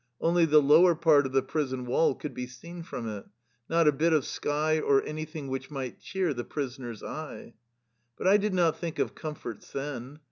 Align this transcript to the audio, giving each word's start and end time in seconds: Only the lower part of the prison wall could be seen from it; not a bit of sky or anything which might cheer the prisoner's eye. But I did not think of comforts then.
Only 0.19 0.45
the 0.45 0.63
lower 0.63 0.95
part 0.95 1.27
of 1.27 1.31
the 1.31 1.43
prison 1.43 1.85
wall 1.85 2.15
could 2.15 2.33
be 2.33 2.47
seen 2.47 2.81
from 2.81 3.07
it; 3.07 3.23
not 3.69 3.87
a 3.87 3.91
bit 3.91 4.13
of 4.13 4.25
sky 4.25 4.79
or 4.79 5.03
anything 5.03 5.47
which 5.47 5.69
might 5.69 5.99
cheer 5.99 6.33
the 6.33 6.43
prisoner's 6.43 7.03
eye. 7.03 7.53
But 8.17 8.25
I 8.25 8.37
did 8.37 8.55
not 8.55 8.79
think 8.79 8.97
of 8.97 9.13
comforts 9.13 9.71
then. 9.71 10.17